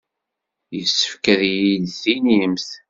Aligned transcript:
Yessefk 0.77 1.25
ad 1.33 1.41
iyi-d-tinimt. 1.49 2.67